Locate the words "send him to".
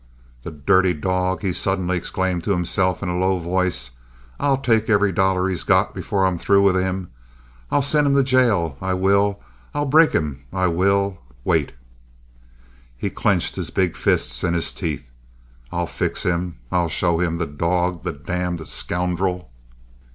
7.83-8.23